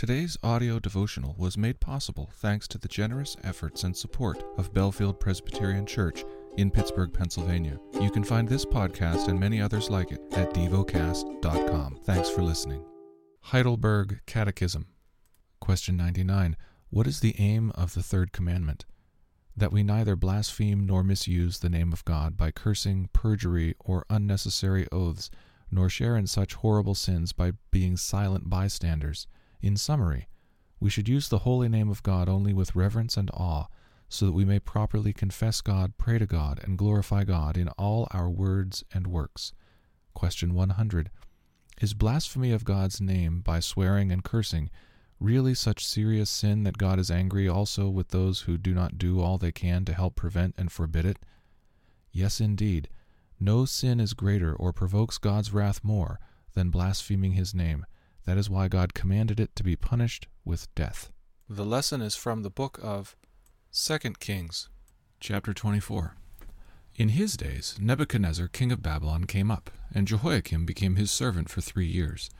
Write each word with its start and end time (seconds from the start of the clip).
Today's 0.00 0.38
audio 0.42 0.78
devotional 0.78 1.34
was 1.36 1.58
made 1.58 1.78
possible 1.78 2.30
thanks 2.36 2.66
to 2.68 2.78
the 2.78 2.88
generous 2.88 3.36
efforts 3.44 3.84
and 3.84 3.94
support 3.94 4.42
of 4.56 4.72
Bellefield 4.72 5.20
Presbyterian 5.20 5.84
Church 5.84 6.24
in 6.56 6.70
Pittsburgh, 6.70 7.12
Pennsylvania. 7.12 7.78
You 8.00 8.10
can 8.10 8.24
find 8.24 8.48
this 8.48 8.64
podcast 8.64 9.28
and 9.28 9.38
many 9.38 9.60
others 9.60 9.90
like 9.90 10.10
it 10.10 10.22
at 10.32 10.54
devocast.com. 10.54 11.98
Thanks 12.04 12.30
for 12.30 12.40
listening. 12.40 12.82
Heidelberg 13.42 14.22
Catechism. 14.24 14.86
Question 15.60 15.98
99. 15.98 16.56
What 16.88 17.06
is 17.06 17.20
the 17.20 17.34
aim 17.38 17.70
of 17.74 17.92
the 17.92 18.02
third 18.02 18.32
commandment? 18.32 18.86
That 19.54 19.70
we 19.70 19.82
neither 19.82 20.16
blaspheme 20.16 20.86
nor 20.86 21.04
misuse 21.04 21.58
the 21.58 21.68
name 21.68 21.92
of 21.92 22.06
God 22.06 22.38
by 22.38 22.52
cursing, 22.52 23.10
perjury, 23.12 23.74
or 23.78 24.06
unnecessary 24.08 24.88
oaths, 24.90 25.28
nor 25.70 25.90
share 25.90 26.16
in 26.16 26.26
such 26.26 26.54
horrible 26.54 26.94
sins 26.94 27.34
by 27.34 27.52
being 27.70 27.98
silent 27.98 28.48
bystanders 28.48 29.26
in 29.60 29.76
summary, 29.76 30.28
we 30.80 30.90
should 30.90 31.08
use 31.08 31.28
the 31.28 31.40
holy 31.40 31.68
name 31.68 31.90
of 31.90 32.02
God 32.02 32.28
only 32.28 32.52
with 32.54 32.74
reverence 32.74 33.16
and 33.16 33.30
awe, 33.32 33.66
so 34.08 34.26
that 34.26 34.32
we 34.32 34.44
may 34.44 34.58
properly 34.58 35.12
confess 35.12 35.60
God, 35.60 35.96
pray 35.98 36.18
to 36.18 36.26
God, 36.26 36.60
and 36.64 36.78
glorify 36.78 37.24
God 37.24 37.56
in 37.56 37.68
all 37.70 38.08
our 38.10 38.28
words 38.28 38.82
and 38.92 39.06
works. 39.06 39.52
Question 40.14 40.54
100. 40.54 41.10
Is 41.80 41.94
blasphemy 41.94 42.50
of 42.52 42.64
God's 42.64 43.00
name 43.00 43.40
by 43.40 43.60
swearing 43.60 44.10
and 44.10 44.24
cursing 44.24 44.70
really 45.20 45.54
such 45.54 45.86
serious 45.86 46.30
sin 46.30 46.64
that 46.64 46.78
God 46.78 46.98
is 46.98 47.10
angry 47.10 47.46
also 47.46 47.88
with 47.88 48.08
those 48.08 48.42
who 48.42 48.58
do 48.58 48.74
not 48.74 48.98
do 48.98 49.20
all 49.20 49.38
they 49.38 49.52
can 49.52 49.84
to 49.84 49.94
help 49.94 50.16
prevent 50.16 50.54
and 50.58 50.72
forbid 50.72 51.04
it? 51.04 51.18
Yes, 52.10 52.40
indeed. 52.40 52.88
No 53.38 53.64
sin 53.64 54.00
is 54.00 54.12
greater 54.12 54.54
or 54.54 54.72
provokes 54.72 55.18
God's 55.18 55.52
wrath 55.52 55.84
more 55.84 56.18
than 56.54 56.70
blaspheming 56.70 57.32
his 57.32 57.54
name. 57.54 57.86
That 58.24 58.38
is 58.38 58.50
why 58.50 58.68
God 58.68 58.94
commanded 58.94 59.40
it 59.40 59.54
to 59.56 59.64
be 59.64 59.76
punished 59.76 60.26
with 60.44 60.72
death. 60.74 61.10
The 61.48 61.64
lesson 61.64 62.00
is 62.00 62.14
from 62.14 62.42
the 62.42 62.50
book 62.50 62.78
of 62.82 63.16
2 63.72 63.98
Kings, 64.20 64.68
chapter 65.20 65.52
24. 65.52 66.16
In 66.96 67.10
his 67.10 67.36
days, 67.36 67.76
Nebuchadnezzar, 67.80 68.48
king 68.48 68.70
of 68.72 68.82
Babylon, 68.82 69.24
came 69.24 69.50
up, 69.50 69.70
and 69.94 70.06
Jehoiakim 70.06 70.66
became 70.66 70.96
his 70.96 71.10
servant 71.10 71.48
for 71.48 71.60
three 71.60 71.86
years. 71.86 72.30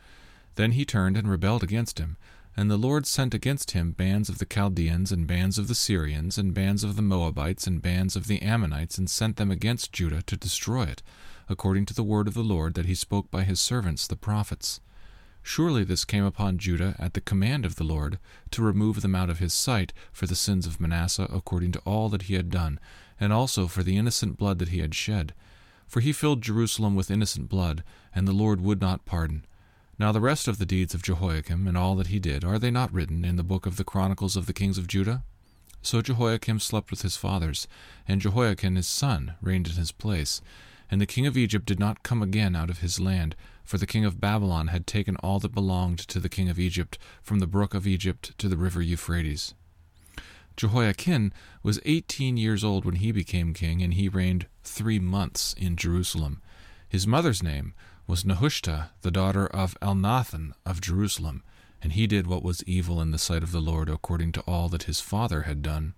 Then 0.57 0.73
he 0.73 0.85
turned 0.85 1.17
and 1.17 1.31
rebelled 1.31 1.63
against 1.63 1.99
him, 1.99 2.17
and 2.57 2.71
the 2.71 2.77
Lord 2.77 3.07
sent 3.07 3.33
against 3.33 3.71
him 3.71 3.93
bands 3.93 4.29
of 4.29 4.39
the 4.39 4.45
Chaldeans, 4.45 5.13
and 5.13 5.27
bands 5.27 5.57
of 5.57 5.69
the 5.69 5.75
Syrians, 5.75 6.37
and 6.37 6.53
bands 6.53 6.85
of 6.85 6.97
the 6.97 7.03
Moabites, 7.03 7.67
and 7.67 7.81
bands 7.81 8.17
of 8.17 8.27
the 8.27 8.43
Ammonites, 8.43 8.99
and 8.99 9.09
sent 9.09 9.37
them 9.37 9.51
against 9.51 9.93
Judah 9.93 10.23
to 10.23 10.37
destroy 10.37 10.83
it, 10.83 11.03
according 11.49 11.87
to 11.87 11.95
the 11.95 12.03
word 12.03 12.29
of 12.29 12.35
the 12.35 12.43
Lord 12.43 12.75
that 12.75 12.87
he 12.87 12.95
spoke 12.95 13.31
by 13.31 13.45
his 13.45 13.61
servants 13.61 14.07
the 14.07 14.17
prophets. 14.17 14.81
Surely 15.43 15.85
this 15.85 16.05
came 16.05 16.25
upon 16.25 16.59
Judah 16.59 16.95
at 16.99 17.15
the 17.15 17.21
command 17.21 17.65
of 17.65 17.77
the 17.77 17.85
Lord, 17.85 18.19
to 18.51 18.63
remove 18.63 19.03
them 19.03 19.15
out 19.15 19.31
of 19.31 19.39
his 19.39 19.55
sight 19.55 19.93
for 20.13 20.27
the 20.27 20.37
sins 20.37 20.67
of 20.67 20.81
Manasseh 20.81 21.29
according 21.33 21.73
to 21.73 21.81
all 21.81 22.09
that 22.11 22.23
he 22.23 22.35
had 22.35 22.51
done, 22.51 22.79
and 23.19 23.33
also 23.33 23.67
for 23.67 23.83
the 23.83 23.97
innocent 23.97 24.37
blood 24.37 24.59
that 24.59 24.69
he 24.69 24.81
had 24.81 24.95
shed. 24.95 25.35
For 25.87 26.01
he 26.01 26.13
filled 26.13 26.43
Jerusalem 26.43 26.95
with 26.95 27.11
innocent 27.11 27.49
blood, 27.49 27.83
and 28.15 28.29
the 28.29 28.33
Lord 28.33 28.61
would 28.61 28.81
not 28.81 29.05
pardon. 29.07 29.45
Now 29.99 30.13
the 30.13 30.21
rest 30.21 30.49
of 30.49 30.59
the 30.59 30.67
deeds 30.67 30.95
of 30.95 31.03
Jehoiakim, 31.03 31.67
and 31.67 31.77
all 31.77 31.95
that 31.97 32.07
he 32.07 32.19
did, 32.19 32.45
are 32.45 32.59
they 32.59 32.71
not 32.71 32.93
written 32.93 33.25
in 33.25 33.37
the 33.37 33.43
book 33.43 33.67
of 33.67 33.77
the 33.77 33.85
Chronicles 33.85 34.37
of 34.37 34.47
the 34.47 34.53
kings 34.53 34.79
of 34.79 34.87
Judah? 34.87 35.25
So 35.83 36.01
Jehoiakim 36.01 36.61
slept 36.61 36.91
with 36.91 37.03
his 37.03 37.17
fathers, 37.17 37.67
and 38.07 38.21
Jehoiachin 38.21 38.77
his 38.77 38.89
son 38.89 39.35
reigned 39.43 39.69
in 39.69 39.75
his 39.75 39.93
place. 39.93 40.41
And 40.91 41.01
the 41.01 41.07
king 41.07 41.27
of 41.27 41.37
Egypt 41.37 41.67
did 41.67 41.79
not 41.79 42.03
come 42.03 42.23
again 42.23 42.57
out 42.57 42.71
of 42.71 42.79
his 42.79 42.99
land, 42.99 43.37
for 43.71 43.79
the 43.79 43.87
king 43.87 44.05
of 44.05 44.21
Babylon 44.21 44.67
had 44.67 44.85
taken 44.85 45.15
all 45.19 45.39
that 45.39 45.55
belonged 45.55 46.01
to 46.01 46.19
the 46.19 46.29
king 46.29 46.49
of 46.49 46.59
Egypt, 46.59 46.99
from 47.23 47.39
the 47.39 47.47
brook 47.47 47.73
of 47.73 47.87
Egypt 47.87 48.37
to 48.37 48.49
the 48.49 48.57
river 48.57 48.83
Euphrates. 48.83 49.55
Jehoiachin 50.57 51.33
was 51.63 51.79
eighteen 51.85 52.37
years 52.37 52.65
old 52.65 52.85
when 52.85 52.97
he 52.97 53.13
became 53.13 53.55
king, 53.55 53.81
and 53.81 53.95
he 53.95 54.09
reigned 54.09 54.49
three 54.65 54.99
months 54.99 55.55
in 55.57 55.77
Jerusalem. 55.77 56.43
His 56.89 57.07
mother's 57.07 57.45
name 57.45 57.73
was 58.09 58.25
Nehushta, 58.25 58.89
the 59.03 59.13
daughter 59.13 59.47
of 59.47 59.79
Elnathan 59.81 60.51
of 60.67 60.81
Jerusalem, 60.81 61.45
and 61.81 61.93
he 61.93 62.09
did 62.09 62.27
what 62.27 62.43
was 62.43 62.65
evil 62.65 63.01
in 63.01 63.13
the 63.13 63.19
sight 63.19 63.45
of 63.45 63.53
the 63.53 63.61
Lord 63.61 63.89
according 63.89 64.33
to 64.33 64.41
all 64.49 64.69
that 64.71 64.89
his 64.91 65.01
father 65.01 65.43
had 65.43 65.63
done. 65.63 65.95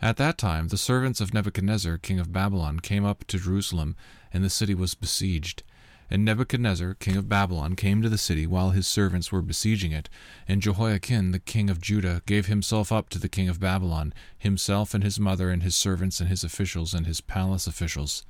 At 0.00 0.16
that 0.18 0.38
time 0.38 0.68
the 0.68 0.78
servants 0.78 1.20
of 1.20 1.34
Nebuchadnezzar, 1.34 1.98
king 1.98 2.20
of 2.20 2.32
Babylon, 2.32 2.78
came 2.78 3.04
up 3.04 3.24
to 3.24 3.38
Jerusalem, 3.40 3.96
and 4.32 4.44
the 4.44 4.48
city 4.48 4.76
was 4.76 4.94
besieged. 4.94 5.64
And 6.10 6.24
Nebuchadnezzar, 6.24 6.94
king 6.94 7.16
of 7.16 7.28
Babylon, 7.28 7.76
came 7.76 8.00
to 8.00 8.08
the 8.08 8.16
city 8.16 8.46
while 8.46 8.70
his 8.70 8.86
servants 8.86 9.30
were 9.30 9.42
besieging 9.42 9.92
it. 9.92 10.08
And 10.46 10.62
Jehoiachin, 10.62 11.32
the 11.32 11.38
king 11.38 11.68
of 11.68 11.82
Judah, 11.82 12.22
gave 12.24 12.46
himself 12.46 12.90
up 12.90 13.10
to 13.10 13.18
the 13.18 13.28
king 13.28 13.48
of 13.48 13.60
Babylon, 13.60 14.14
himself 14.38 14.94
and 14.94 15.04
his 15.04 15.20
mother 15.20 15.50
and 15.50 15.62
his 15.62 15.74
servants 15.74 16.18
and 16.20 16.28
his 16.28 16.42
officials 16.42 16.94
and 16.94 17.06
his 17.06 17.20
palace 17.20 17.66
officials. 17.66 18.24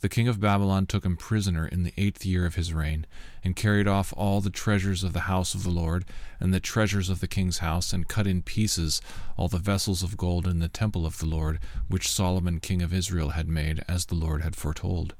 The 0.00 0.08
king 0.08 0.28
of 0.28 0.40
Babylon 0.40 0.86
took 0.86 1.04
him 1.04 1.16
prisoner 1.16 1.66
in 1.66 1.82
the 1.82 1.92
eighth 1.98 2.24
year 2.24 2.46
of 2.46 2.54
his 2.54 2.72
reign, 2.72 3.06
and 3.44 3.54
carried 3.54 3.86
off 3.86 4.14
all 4.16 4.40
the 4.40 4.48
treasures 4.48 5.04
of 5.04 5.12
the 5.12 5.20
house 5.20 5.52
of 5.52 5.62
the 5.62 5.70
Lord, 5.70 6.06
and 6.38 6.54
the 6.54 6.60
treasures 6.60 7.10
of 7.10 7.20
the 7.20 7.28
king's 7.28 7.58
house, 7.58 7.92
and 7.92 8.08
cut 8.08 8.26
in 8.26 8.40
pieces 8.40 9.02
all 9.36 9.48
the 9.48 9.58
vessels 9.58 10.02
of 10.02 10.16
gold 10.16 10.46
in 10.46 10.58
the 10.58 10.68
temple 10.68 11.04
of 11.04 11.18
the 11.18 11.26
Lord, 11.26 11.58
which 11.88 12.08
Solomon 12.08 12.60
king 12.60 12.80
of 12.80 12.94
Israel 12.94 13.30
had 13.30 13.46
made, 13.46 13.84
as 13.86 14.06
the 14.06 14.14
Lord 14.14 14.40
had 14.40 14.56
foretold. 14.56 15.14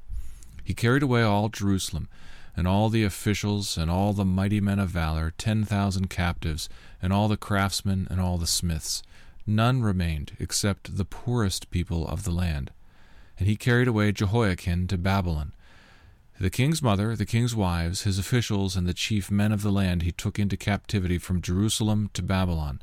He 0.62 0.75
carried 0.75 1.03
away 1.03 1.22
all 1.22 1.48
Jerusalem, 1.48 2.09
and 2.56 2.66
all 2.66 2.88
the 2.88 3.04
officials, 3.04 3.76
and 3.76 3.91
all 3.91 4.12
the 4.12 4.25
mighty 4.25 4.60
men 4.60 4.78
of 4.78 4.91
valor, 4.91 5.32
ten 5.38 5.65
thousand 5.65 6.10
captives, 6.10 6.69
and 7.00 7.12
all 7.12 7.28
the 7.28 7.37
craftsmen, 7.37 8.06
and 8.10 8.21
all 8.21 8.38
the 8.38 8.47
smiths. 8.47 9.03
None 9.47 9.82
remained 9.82 10.32
except 10.38 10.97
the 10.97 11.04
poorest 11.04 11.71
people 11.71 12.06
of 12.06 12.25
the 12.25 12.31
land 12.31 12.71
and 13.41 13.48
he 13.48 13.56
carried 13.56 13.88
away 13.88 14.12
Jehoiachin 14.12 14.87
to 14.88 14.98
Babylon. 14.98 15.53
The 16.38 16.50
king's 16.50 16.82
mother, 16.82 17.16
the 17.16 17.27
king's 17.27 17.56
wives, 17.56 18.03
his 18.03 18.19
officials, 18.19 18.77
and 18.77 18.87
the 18.87 18.94
chief 18.94 19.31
men 19.31 19.50
of 19.50 19.62
the 19.62 19.72
land 19.72 20.03
he 20.03 20.12
took 20.12 20.38
into 20.38 20.56
captivity 20.59 21.19
from 21.19 21.41
Jerusalem 21.41 22.10
to 22.12 22.22
Babylon. 22.22 22.82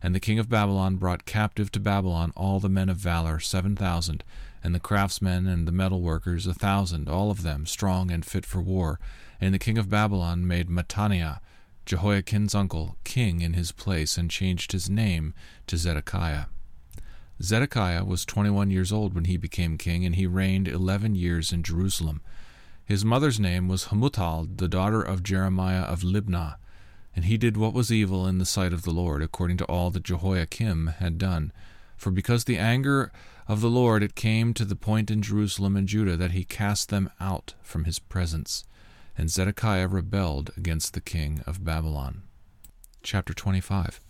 And 0.00 0.14
the 0.14 0.20
king 0.20 0.38
of 0.38 0.48
Babylon 0.48 0.96
brought 0.96 1.26
captive 1.26 1.72
to 1.72 1.80
Babylon 1.80 2.32
all 2.36 2.60
the 2.60 2.68
men 2.68 2.88
of 2.88 2.96
valor, 2.96 3.40
seven 3.40 3.74
thousand, 3.74 4.22
and 4.62 4.74
the 4.74 4.80
craftsmen 4.80 5.46
and 5.46 5.66
the 5.66 5.72
metal 5.72 6.00
workers, 6.00 6.46
a 6.46 6.54
thousand, 6.54 7.08
all 7.08 7.30
of 7.30 7.42
them 7.42 7.66
strong 7.66 8.10
and 8.10 8.24
fit 8.24 8.44
for 8.44 8.60
war. 8.60 8.98
And 9.40 9.54
the 9.54 9.58
king 9.58 9.78
of 9.78 9.88
Babylon 9.88 10.46
made 10.46 10.68
Mattaniah, 10.68 11.38
Jehoiakim's 11.86 12.54
uncle, 12.54 12.96
king 13.04 13.40
in 13.40 13.54
his 13.54 13.72
place, 13.72 14.18
and 14.18 14.30
changed 14.30 14.72
his 14.72 14.90
name 14.90 15.32
to 15.66 15.76
Zedekiah. 15.76 16.46
Zedekiah 17.40 18.04
was 18.04 18.26
twenty 18.26 18.50
one 18.50 18.70
years 18.70 18.92
old 18.92 19.14
when 19.14 19.26
he 19.26 19.36
became 19.36 19.78
king, 19.78 20.04
and 20.04 20.16
he 20.16 20.26
reigned 20.26 20.66
eleven 20.66 21.14
years 21.14 21.52
in 21.52 21.62
Jerusalem. 21.62 22.20
His 22.84 23.04
mother's 23.04 23.38
name 23.38 23.68
was 23.68 23.86
Hamutal, 23.86 24.58
the 24.58 24.66
daughter 24.66 25.00
of 25.00 25.22
Jeremiah 25.22 25.82
of 25.82 26.00
Libnah, 26.00 26.56
and 27.14 27.26
he 27.26 27.36
did 27.36 27.56
what 27.56 27.74
was 27.74 27.92
evil 27.92 28.26
in 28.26 28.38
the 28.38 28.44
sight 28.44 28.72
of 28.72 28.82
the 28.82 28.90
Lord, 28.90 29.22
according 29.22 29.56
to 29.58 29.64
all 29.66 29.90
that 29.90 30.02
Jehoiakim 30.02 30.88
had 30.98 31.16
done. 31.16 31.52
For 31.98 32.10
because 32.10 32.44
the 32.44 32.56
anger 32.56 33.12
of 33.46 33.60
the 33.60 33.68
Lord 33.68 34.02
it 34.02 34.14
came 34.14 34.54
to 34.54 34.64
the 34.64 34.76
point 34.76 35.10
in 35.10 35.20
Jerusalem 35.20 35.76
and 35.76 35.86
Judah 35.86 36.16
that 36.16 36.30
he 36.30 36.44
cast 36.44 36.88
them 36.88 37.10
out 37.20 37.52
from 37.60 37.84
his 37.84 37.98
presence. 37.98 38.64
And 39.16 39.28
Zedekiah 39.28 39.88
rebelled 39.88 40.52
against 40.56 40.94
the 40.94 41.02
king 41.02 41.42
of 41.46 41.64
Babylon. 41.64 42.22
Chapter 43.02 43.34
25 43.34 44.00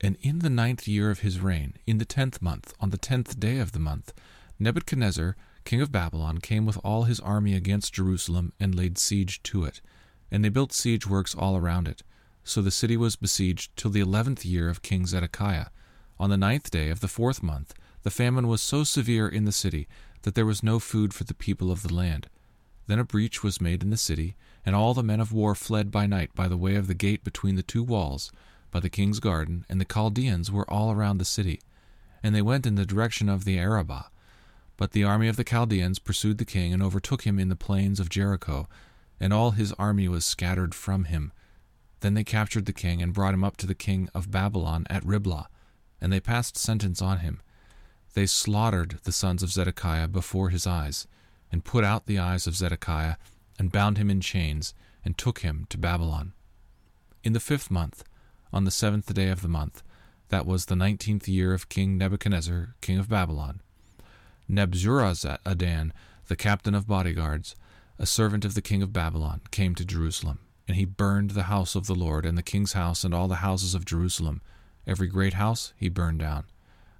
and 0.00 0.16
in 0.22 0.40
the 0.40 0.50
ninth 0.50 0.86
year 0.86 1.10
of 1.10 1.20
his 1.20 1.40
reign, 1.40 1.74
in 1.86 1.98
the 1.98 2.04
tenth 2.04 2.40
month, 2.40 2.72
on 2.80 2.90
the 2.90 2.98
tenth 2.98 3.40
day 3.40 3.58
of 3.58 3.72
the 3.72 3.78
month, 3.78 4.12
Nebuchadnezzar, 4.58 5.36
king 5.64 5.80
of 5.80 5.92
Babylon, 5.92 6.38
came 6.38 6.66
with 6.66 6.78
all 6.84 7.04
his 7.04 7.20
army 7.20 7.54
against 7.54 7.94
Jerusalem 7.94 8.52
and 8.60 8.74
laid 8.74 8.98
siege 8.98 9.42
to 9.44 9.64
it. 9.64 9.80
And 10.30 10.44
they 10.44 10.50
built 10.50 10.72
siege 10.72 11.06
works 11.06 11.34
all 11.34 11.56
around 11.56 11.88
it. 11.88 12.02
So 12.44 12.62
the 12.62 12.70
city 12.70 12.96
was 12.96 13.16
besieged 13.16 13.76
till 13.76 13.90
the 13.90 14.00
eleventh 14.00 14.44
year 14.44 14.68
of 14.68 14.82
King 14.82 15.06
Zedekiah. 15.06 15.66
On 16.20 16.30
the 16.30 16.36
ninth 16.36 16.70
day 16.70 16.90
of 16.90 17.00
the 17.00 17.08
fourth 17.08 17.42
month, 17.42 17.74
the 18.02 18.10
famine 18.10 18.48
was 18.48 18.60
so 18.60 18.84
severe 18.84 19.28
in 19.28 19.44
the 19.44 19.52
city 19.52 19.86
that 20.22 20.34
there 20.34 20.46
was 20.46 20.62
no 20.62 20.78
food 20.78 21.14
for 21.14 21.24
the 21.24 21.34
people 21.34 21.70
of 21.70 21.82
the 21.82 21.94
land. 21.94 22.28
Then 22.88 22.98
a 22.98 23.04
breach 23.04 23.42
was 23.44 23.60
made 23.60 23.82
in 23.82 23.90
the 23.90 23.96
city, 23.96 24.34
and 24.66 24.74
all 24.74 24.94
the 24.94 25.02
men 25.02 25.20
of 25.20 25.32
war 25.32 25.54
fled 25.54 25.90
by 25.90 26.06
night 26.06 26.34
by 26.34 26.48
the 26.48 26.56
way 26.56 26.74
of 26.74 26.86
the 26.86 26.94
gate 26.94 27.22
between 27.22 27.54
the 27.54 27.62
two 27.62 27.82
walls 27.82 28.32
by 28.70 28.80
the 28.80 28.90
king's 28.90 29.20
garden, 29.20 29.64
and 29.68 29.80
the 29.80 29.84
Chaldeans 29.84 30.50
were 30.50 30.68
all 30.70 30.90
around 30.90 31.18
the 31.18 31.24
city. 31.24 31.60
And 32.22 32.34
they 32.34 32.42
went 32.42 32.66
in 32.66 32.74
the 32.74 32.84
direction 32.86 33.28
of 33.28 33.44
the 33.44 33.58
Arabah. 33.58 34.10
But 34.76 34.92
the 34.92 35.04
army 35.04 35.28
of 35.28 35.36
the 35.36 35.44
Chaldeans 35.44 35.98
pursued 35.98 36.38
the 36.38 36.44
king 36.44 36.72
and 36.72 36.82
overtook 36.82 37.22
him 37.22 37.38
in 37.38 37.48
the 37.48 37.56
plains 37.56 38.00
of 38.00 38.08
Jericho, 38.08 38.68
and 39.20 39.32
all 39.32 39.52
his 39.52 39.72
army 39.74 40.08
was 40.08 40.24
scattered 40.24 40.74
from 40.74 41.04
him. 41.04 41.32
Then 42.00 42.14
they 42.14 42.24
captured 42.24 42.66
the 42.66 42.72
king 42.72 43.02
and 43.02 43.14
brought 43.14 43.34
him 43.34 43.44
up 43.44 43.56
to 43.58 43.66
the 43.66 43.74
king 43.74 44.08
of 44.14 44.30
Babylon 44.30 44.86
at 44.88 45.04
Riblah, 45.04 45.48
and 46.00 46.12
they 46.12 46.20
passed 46.20 46.56
sentence 46.56 47.02
on 47.02 47.18
him. 47.18 47.40
They 48.14 48.26
slaughtered 48.26 48.98
the 49.04 49.12
sons 49.12 49.42
of 49.42 49.50
Zedekiah 49.50 50.08
before 50.08 50.50
his 50.50 50.66
eyes, 50.66 51.06
and 51.50 51.64
put 51.64 51.84
out 51.84 52.06
the 52.06 52.18
eyes 52.18 52.46
of 52.46 52.56
Zedekiah, 52.56 53.16
and 53.58 53.72
bound 53.72 53.98
him 53.98 54.10
in 54.10 54.20
chains, 54.20 54.74
and 55.04 55.16
took 55.16 55.40
him 55.40 55.66
to 55.70 55.78
Babylon. 55.78 56.32
In 57.24 57.32
the 57.32 57.40
fifth 57.40 57.70
month, 57.70 58.04
on 58.52 58.64
the 58.64 58.70
seventh 58.70 59.12
day 59.12 59.28
of 59.28 59.42
the 59.42 59.48
month. 59.48 59.82
That 60.28 60.46
was 60.46 60.66
the 60.66 60.76
nineteenth 60.76 61.28
year 61.28 61.54
of 61.54 61.68
King 61.68 61.96
Nebuchadnezzar, 61.96 62.74
king 62.80 62.98
of 62.98 63.08
Babylon. 63.08 63.60
Nebuzaradan, 64.48 65.92
the 66.26 66.36
captain 66.36 66.74
of 66.74 66.86
bodyguards, 66.86 67.56
a 67.98 68.06
servant 68.06 68.44
of 68.44 68.54
the 68.54 68.62
king 68.62 68.82
of 68.82 68.92
Babylon, 68.92 69.40
came 69.50 69.74
to 69.74 69.84
Jerusalem, 69.84 70.38
and 70.66 70.76
he 70.76 70.84
burned 70.84 71.30
the 71.30 71.44
house 71.44 71.74
of 71.74 71.86
the 71.86 71.94
Lord, 71.94 72.26
and 72.26 72.36
the 72.36 72.42
king's 72.42 72.74
house, 72.74 73.04
and 73.04 73.14
all 73.14 73.28
the 73.28 73.36
houses 73.36 73.74
of 73.74 73.84
Jerusalem. 73.84 74.40
Every 74.88 75.06
great 75.06 75.34
house 75.34 75.74
he 75.76 75.90
burned 75.90 76.18
down. 76.18 76.44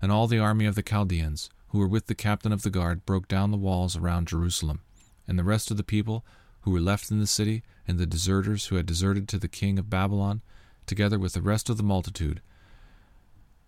And 0.02 0.12
all 0.12 0.26
the 0.26 0.38
army 0.38 0.66
of 0.66 0.74
the 0.74 0.82
Chaldeans, 0.82 1.48
who 1.68 1.78
were 1.78 1.88
with 1.88 2.06
the 2.06 2.14
captain 2.14 2.52
of 2.52 2.62
the 2.62 2.70
guard, 2.70 3.06
broke 3.06 3.26
down 3.26 3.50
the 3.50 3.56
walls 3.56 3.96
around 3.96 4.28
Jerusalem. 4.28 4.82
And 5.26 5.38
the 5.38 5.44
rest 5.44 5.70
of 5.70 5.78
the 5.78 5.82
people, 5.82 6.24
who 6.60 6.70
were 6.70 6.80
left 6.80 7.10
in 7.10 7.18
the 7.18 7.26
city, 7.26 7.62
and 7.86 7.98
the 7.98 8.06
deserters 8.06 8.66
who 8.66 8.76
had 8.76 8.84
deserted 8.84 9.26
to 9.28 9.38
the 9.38 9.48
king 9.48 9.78
of 9.78 9.88
Babylon, 9.88 10.42
together 10.86 11.18
with 11.18 11.32
the 11.32 11.42
rest 11.42 11.70
of 11.70 11.78
the 11.78 11.82
multitude, 11.82 12.42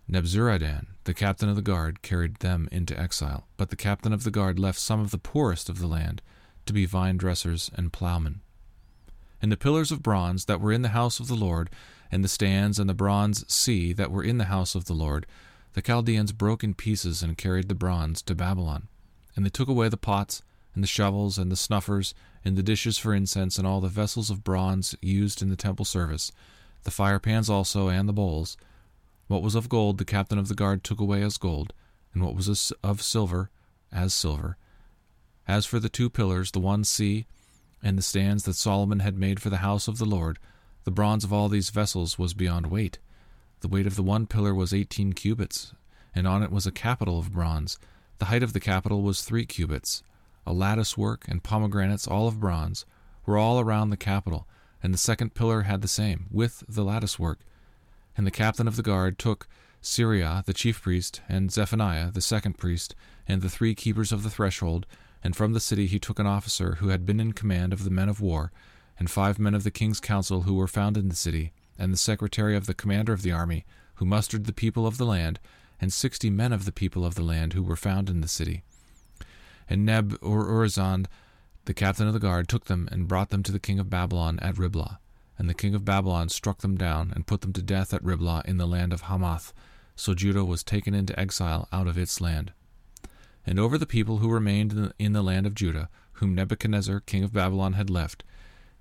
Nebuzaradan, 0.07 0.87
the 1.05 1.13
captain 1.13 1.49
of 1.49 1.55
the 1.55 1.61
guard, 1.61 2.01
carried 2.01 2.37
them 2.37 2.67
into 2.71 2.99
exile. 2.99 3.47
But 3.57 3.69
the 3.69 3.75
captain 3.75 4.13
of 4.13 4.23
the 4.23 4.31
guard 4.31 4.59
left 4.59 4.77
some 4.77 4.99
of 4.99 5.11
the 5.11 5.17
poorest 5.17 5.69
of 5.69 5.79
the 5.79 5.87
land 5.87 6.21
to 6.65 6.73
be 6.73 6.85
vine 6.85 7.17
dressers 7.17 7.71
and 7.75 7.93
plowmen. 7.93 8.41
And 9.41 9.51
the 9.51 9.57
pillars 9.57 9.91
of 9.91 10.03
bronze 10.03 10.45
that 10.45 10.61
were 10.61 10.71
in 10.71 10.83
the 10.83 10.89
house 10.89 11.19
of 11.19 11.27
the 11.27 11.35
Lord, 11.35 11.69
and 12.11 12.23
the 12.23 12.27
stands 12.27 12.77
and 12.77 12.89
the 12.89 12.93
bronze 12.93 13.51
sea 13.51 13.93
that 13.93 14.11
were 14.11 14.23
in 14.23 14.37
the 14.37 14.45
house 14.45 14.75
of 14.75 14.85
the 14.85 14.93
Lord, 14.93 15.25
the 15.73 15.81
Chaldeans 15.81 16.33
broke 16.33 16.63
in 16.63 16.73
pieces 16.73 17.23
and 17.23 17.37
carried 17.37 17.69
the 17.69 17.75
bronze 17.75 18.21
to 18.23 18.35
Babylon. 18.35 18.87
And 19.35 19.45
they 19.45 19.49
took 19.49 19.69
away 19.69 19.87
the 19.87 19.97
pots, 19.97 20.41
and 20.73 20.83
the 20.83 20.87
shovels, 20.87 21.37
and 21.37 21.51
the 21.51 21.55
snuffers, 21.55 22.13
and 22.43 22.57
the 22.57 22.63
dishes 22.63 22.97
for 22.97 23.13
incense, 23.13 23.57
and 23.57 23.65
all 23.65 23.79
the 23.79 23.87
vessels 23.87 24.29
of 24.29 24.43
bronze 24.43 24.95
used 25.01 25.41
in 25.41 25.49
the 25.49 25.55
temple 25.55 25.85
service, 25.85 26.31
the 26.83 26.91
fire 26.91 27.19
pans 27.19 27.49
also, 27.49 27.87
and 27.87 28.09
the 28.09 28.13
bowls. 28.13 28.57
What 29.27 29.43
was 29.43 29.55
of 29.55 29.69
gold 29.69 29.97
the 29.97 30.05
captain 30.05 30.37
of 30.37 30.47
the 30.47 30.55
guard 30.55 30.83
took 30.83 30.99
away 30.99 31.21
as 31.21 31.37
gold, 31.37 31.73
and 32.13 32.23
what 32.23 32.35
was 32.35 32.73
of 32.83 33.01
silver 33.01 33.49
as 33.91 34.13
silver. 34.13 34.57
As 35.47 35.65
for 35.65 35.79
the 35.79 35.89
two 35.89 36.09
pillars, 36.09 36.51
the 36.51 36.59
one 36.59 36.83
sea, 36.83 37.25
and 37.81 37.97
the 37.97 38.01
stands 38.01 38.43
that 38.43 38.55
Solomon 38.55 38.99
had 38.99 39.17
made 39.17 39.39
for 39.39 39.49
the 39.49 39.57
house 39.57 39.87
of 39.87 39.97
the 39.97 40.05
Lord, 40.05 40.39
the 40.83 40.91
bronze 40.91 41.23
of 41.23 41.31
all 41.31 41.49
these 41.49 41.69
vessels 41.69 42.17
was 42.17 42.33
beyond 42.33 42.67
weight. 42.67 42.99
The 43.59 43.67
weight 43.67 43.85
of 43.85 43.95
the 43.95 44.03
one 44.03 44.25
pillar 44.25 44.53
was 44.55 44.73
eighteen 44.73 45.13
cubits, 45.13 45.73
and 46.15 46.27
on 46.27 46.43
it 46.43 46.51
was 46.51 46.65
a 46.65 46.71
capital 46.71 47.19
of 47.19 47.31
bronze. 47.31 47.77
The 48.17 48.25
height 48.25 48.43
of 48.43 48.53
the 48.53 48.59
capital 48.59 49.01
was 49.01 49.23
three 49.23 49.45
cubits. 49.45 50.03
A 50.45 50.53
lattice 50.53 50.97
work 50.97 51.25
and 51.27 51.43
pomegranates, 51.43 52.07
all 52.07 52.27
of 52.27 52.39
bronze, 52.39 52.85
were 53.25 53.37
all 53.37 53.59
around 53.59 53.89
the 53.89 53.97
capital, 53.97 54.47
and 54.81 54.93
the 54.93 54.97
second 54.97 55.35
pillar 55.35 55.61
had 55.61 55.81
the 55.81 55.87
same, 55.87 56.25
with 56.31 56.63
the 56.67 56.83
lattice 56.83 57.19
work. 57.19 57.39
And 58.17 58.25
the 58.25 58.31
captain 58.31 58.67
of 58.67 58.75
the 58.75 58.83
guard 58.83 59.19
took 59.19 59.47
Seraiah 59.81 60.43
the 60.45 60.53
chief 60.53 60.81
priest, 60.81 61.21
and 61.29 61.51
Zephaniah 61.51 62.11
the 62.11 62.21
second 62.21 62.57
priest, 62.57 62.95
and 63.27 63.41
the 63.41 63.49
three 63.49 63.75
keepers 63.75 64.11
of 64.11 64.23
the 64.23 64.29
threshold, 64.29 64.87
and 65.23 65.35
from 65.35 65.53
the 65.53 65.59
city 65.59 65.85
he 65.85 65.99
took 65.99 66.17
an 66.17 66.25
officer 66.25 66.75
who 66.75 66.89
had 66.89 67.05
been 67.05 67.19
in 67.19 67.33
command 67.33 67.73
of 67.73 67.83
the 67.83 67.91
men 67.91 68.09
of 68.09 68.19
war, 68.19 68.51
and 68.99 69.09
five 69.09 69.39
men 69.39 69.53
of 69.53 69.63
the 69.63 69.71
king's 69.71 69.99
council 69.99 70.41
who 70.41 70.53
were 70.53 70.67
found 70.67 70.97
in 70.97 71.09
the 71.09 71.15
city, 71.15 71.51
and 71.77 71.91
the 71.93 71.97
secretary 71.97 72.55
of 72.55 72.65
the 72.65 72.73
commander 72.73 73.13
of 73.13 73.21
the 73.21 73.31
army, 73.31 73.65
who 73.95 74.05
mustered 74.05 74.45
the 74.45 74.53
people 74.53 74.85
of 74.85 74.97
the 74.97 75.05
land, 75.05 75.39
and 75.79 75.91
sixty 75.91 76.29
men 76.29 76.53
of 76.53 76.65
the 76.65 76.71
people 76.71 77.05
of 77.05 77.15
the 77.15 77.23
land 77.23 77.53
who 77.53 77.63
were 77.63 77.75
found 77.75 78.09
in 78.09 78.21
the 78.21 78.27
city. 78.27 78.63
And 79.67 79.87
Nebuzaradan, 79.87 81.07
the 81.65 81.73
captain 81.73 82.07
of 82.07 82.13
the 82.13 82.19
guard, 82.19 82.47
took 82.47 82.65
them 82.65 82.87
and 82.91 83.07
brought 83.07 83.29
them 83.29 83.41
to 83.43 83.51
the 83.51 83.59
king 83.59 83.79
of 83.79 83.89
Babylon 83.89 84.39
at 84.41 84.57
Riblah. 84.57 84.99
And 85.37 85.49
the 85.49 85.55
king 85.55 85.73
of 85.73 85.85
Babylon 85.85 86.29
struck 86.29 86.59
them 86.59 86.75
down 86.75 87.11
and 87.15 87.25
put 87.25 87.41
them 87.41 87.53
to 87.53 87.63
death 87.63 87.93
at 87.93 88.03
Riblah 88.03 88.43
in 88.45 88.57
the 88.57 88.67
land 88.67 88.93
of 88.93 89.01
Hamath. 89.01 89.53
So 89.95 90.13
Judah 90.13 90.45
was 90.45 90.63
taken 90.63 90.93
into 90.93 91.19
exile 91.19 91.67
out 91.71 91.87
of 91.87 91.97
its 91.97 92.21
land. 92.21 92.53
And 93.45 93.59
over 93.59 93.77
the 93.77 93.87
people 93.87 94.17
who 94.17 94.29
remained 94.29 94.93
in 94.99 95.13
the 95.13 95.23
land 95.23 95.47
of 95.47 95.55
Judah, 95.55 95.89
whom 96.13 96.35
Nebuchadnezzar 96.35 96.99
king 96.99 97.23
of 97.23 97.33
Babylon 97.33 97.73
had 97.73 97.89
left, 97.89 98.23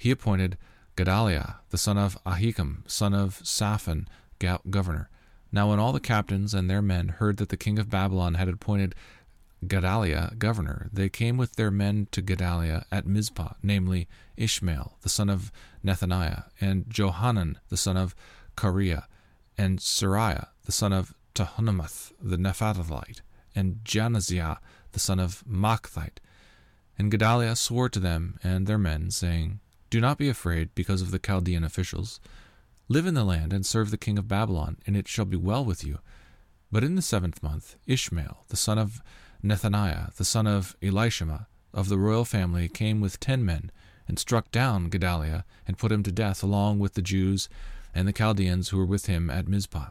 he 0.00 0.10
appointed 0.10 0.56
Gedaliah, 0.96 1.56
the 1.68 1.76
son 1.76 1.98
of 1.98 2.16
Ahikam, 2.24 2.90
son 2.90 3.12
of 3.12 3.42
Shaphan, 3.44 4.08
governor. 4.38 5.10
Now 5.52 5.68
when 5.68 5.78
all 5.78 5.92
the 5.92 6.00
captains 6.00 6.54
and 6.54 6.70
their 6.70 6.80
men 6.80 7.08
heard 7.08 7.36
that 7.36 7.50
the 7.50 7.58
king 7.58 7.78
of 7.78 7.90
Babylon 7.90 8.32
had 8.32 8.48
appointed 8.48 8.94
Gedaliah 9.66 10.32
governor, 10.38 10.88
they 10.90 11.10
came 11.10 11.36
with 11.36 11.56
their 11.56 11.70
men 11.70 12.08
to 12.12 12.22
Gedaliah 12.22 12.86
at 12.90 13.06
Mizpah, 13.06 13.52
namely 13.62 14.08
Ishmael, 14.38 14.96
the 15.02 15.10
son 15.10 15.28
of 15.28 15.52
Nethaniah, 15.84 16.44
and 16.62 16.88
Johanan, 16.88 17.58
the 17.68 17.76
son 17.76 17.98
of 17.98 18.14
Kareah, 18.56 19.04
and 19.58 19.80
Seraiah, 19.80 20.48
the 20.64 20.72
son 20.72 20.94
of 20.94 21.12
Tanhumeth, 21.34 22.12
the 22.22 22.38
Netophathite, 22.38 23.20
and 23.54 23.80
Jaazaniah, 23.84 24.60
the 24.92 24.98
son 24.98 25.20
of 25.20 25.44
Maachathite. 25.46 26.20
And 26.98 27.10
Gedaliah 27.10 27.54
swore 27.54 27.90
to 27.90 28.00
them 28.00 28.38
and 28.42 28.66
their 28.66 28.78
men, 28.78 29.10
saying, 29.10 29.60
Do 29.90 30.00
not 30.00 30.18
be 30.18 30.28
afraid 30.28 30.72
because 30.76 31.02
of 31.02 31.10
the 31.10 31.18
Chaldean 31.18 31.64
officials. 31.64 32.20
Live 32.88 33.06
in 33.06 33.14
the 33.14 33.24
land 33.24 33.52
and 33.52 33.66
serve 33.66 33.90
the 33.90 33.98
king 33.98 34.18
of 34.18 34.28
Babylon, 34.28 34.78
and 34.86 34.96
it 34.96 35.08
shall 35.08 35.24
be 35.24 35.36
well 35.36 35.64
with 35.64 35.84
you. 35.84 35.98
But 36.70 36.84
in 36.84 36.94
the 36.94 37.02
seventh 37.02 37.42
month, 37.42 37.74
Ishmael, 37.88 38.44
the 38.48 38.56
son 38.56 38.78
of 38.78 39.02
Nethaniah, 39.42 40.14
the 40.14 40.24
son 40.24 40.46
of 40.46 40.76
Elishama, 40.80 41.46
of 41.74 41.88
the 41.88 41.98
royal 41.98 42.24
family, 42.24 42.68
came 42.68 43.00
with 43.00 43.18
ten 43.18 43.44
men, 43.44 43.72
and 44.06 44.16
struck 44.16 44.52
down 44.52 44.90
Gedaliah, 44.90 45.44
and 45.66 45.76
put 45.76 45.90
him 45.90 46.04
to 46.04 46.12
death, 46.12 46.44
along 46.44 46.78
with 46.78 46.94
the 46.94 47.02
Jews 47.02 47.48
and 47.92 48.06
the 48.06 48.12
Chaldeans 48.12 48.68
who 48.68 48.78
were 48.78 48.86
with 48.86 49.06
him 49.06 49.28
at 49.28 49.48
Mizpah. 49.48 49.90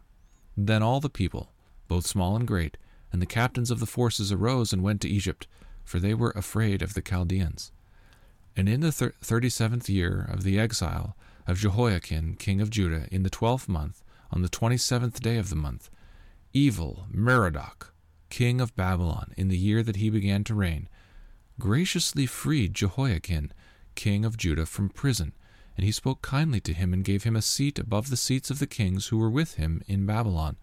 Then 0.56 0.82
all 0.82 1.02
the 1.02 1.10
people, 1.10 1.52
both 1.90 2.08
small 2.08 2.38
and 2.38 2.48
great, 2.48 2.78
and 3.12 3.22
the 3.22 3.26
captains 3.26 3.70
of 3.70 3.82
the 3.82 3.86
forces 3.86 4.32
arose 4.32 4.72
and 4.72 4.82
went 4.82 5.02
to 5.02 5.10
Egypt, 5.10 5.46
for 5.84 6.00
they 6.00 6.14
were 6.14 6.32
afraid 6.38 6.82
of 6.82 6.94
the 6.94 7.02
Chaldeans. 7.02 7.74
And 8.56 8.68
in 8.68 8.82
the 8.82 8.92
thirty 8.92 9.50
seventh 9.50 9.90
year 9.90 10.28
of 10.30 10.44
the 10.44 10.60
exile 10.60 11.16
of 11.48 11.58
Jehoiakim 11.58 12.36
king 12.36 12.62
of 12.62 12.70
Judah, 12.70 13.08
in 13.12 13.24
the 13.24 13.30
twelfth 13.30 13.70
month, 13.70 14.04
on 14.32 14.42
the 14.42 14.50
twenty 14.50 14.78
seventh 14.78 15.22
day 15.22 15.38
of 15.38 15.50
the 15.50 15.56
month, 15.56 15.90
Evil-merodach, 16.52 17.94
king 18.30 18.60
of 18.60 18.76
Babylon, 18.76 19.34
in 19.38 19.48
the 19.48 19.58
year 19.58 19.84
that 19.84 19.98
he 19.98 20.10
began 20.10 20.44
to 20.46 20.56
reign, 20.56 20.90
graciously 21.60 22.26
freed 22.26 22.74
Jehoiakim, 22.74 23.52
king 23.96 24.26
of 24.26 24.38
Judah, 24.38 24.66
from 24.66 24.90
prison, 24.90 25.34
and 25.78 25.86
he 25.86 25.92
spoke 25.92 26.22
kindly 26.22 26.60
to 26.62 26.74
him 26.74 26.94
and 26.94 27.04
gave 27.04 27.24
him 27.24 27.36
a 27.36 27.42
seat 27.42 27.80
above 27.80 28.10
the 28.10 28.18
seats 28.18 28.50
of 28.50 28.60
the 28.60 28.68
kings 28.68 29.08
who 29.08 29.18
were 29.18 29.30
with 29.30 29.56
him 29.56 29.82
in 29.88 30.06
Babylon. 30.06 30.58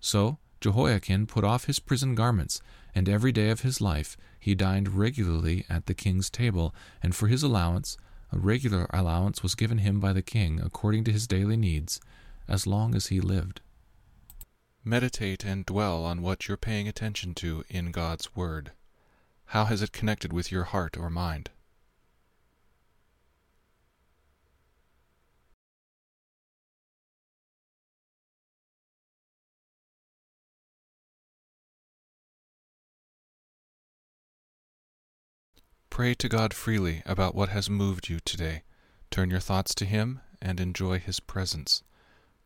So 0.00 0.38
Jehoiakim 0.64 1.26
put 1.26 1.44
off 1.44 1.66
his 1.66 1.78
prison 1.78 2.14
garments, 2.14 2.62
and 2.94 3.06
every 3.06 3.32
day 3.32 3.50
of 3.50 3.60
his 3.60 3.82
life 3.82 4.16
he 4.40 4.54
dined 4.54 4.94
regularly 4.96 5.66
at 5.68 5.84
the 5.84 5.92
king's 5.92 6.30
table, 6.30 6.74
and 7.02 7.14
for 7.14 7.28
his 7.28 7.42
allowance, 7.42 7.98
a 8.32 8.38
regular 8.38 8.86
allowance 8.88 9.42
was 9.42 9.54
given 9.54 9.76
him 9.76 10.00
by 10.00 10.14
the 10.14 10.22
king 10.22 10.62
according 10.64 11.04
to 11.04 11.12
his 11.12 11.26
daily 11.26 11.58
needs, 11.58 12.00
as 12.48 12.66
long 12.66 12.94
as 12.94 13.08
he 13.08 13.20
lived. 13.20 13.60
Meditate 14.82 15.44
and 15.44 15.66
dwell 15.66 16.02
on 16.02 16.22
what 16.22 16.48
you're 16.48 16.56
paying 16.56 16.88
attention 16.88 17.34
to 17.34 17.62
in 17.68 17.90
God's 17.90 18.34
Word. 18.34 18.72
How 19.48 19.66
has 19.66 19.82
it 19.82 19.92
connected 19.92 20.32
with 20.32 20.50
your 20.50 20.64
heart 20.64 20.96
or 20.96 21.10
mind? 21.10 21.50
Pray 35.94 36.12
to 36.12 36.28
God 36.28 36.52
freely 36.52 37.04
about 37.06 37.36
what 37.36 37.50
has 37.50 37.70
moved 37.70 38.08
you 38.08 38.18
today. 38.24 38.64
Turn 39.12 39.30
your 39.30 39.38
thoughts 39.38 39.76
to 39.76 39.84
Him 39.84 40.18
and 40.42 40.58
enjoy 40.58 40.98
His 40.98 41.20
presence 41.20 41.84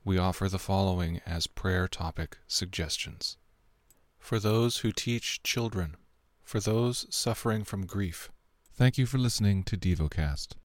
we 0.04 0.18
offer 0.18 0.50
the 0.50 0.58
following 0.58 1.22
as 1.24 1.46
prayer 1.46 1.88
topic 1.88 2.36
suggestions. 2.46 3.38
For 4.18 4.38
those 4.38 4.80
who 4.80 4.92
teach 4.92 5.42
children, 5.42 5.96
for 6.44 6.60
those 6.60 7.06
suffering 7.08 7.64
from 7.64 7.86
grief. 7.86 8.30
Thank 8.74 8.98
you 8.98 9.06
for 9.06 9.16
listening 9.16 9.62
to 9.64 9.78
DevoCast. 9.78 10.48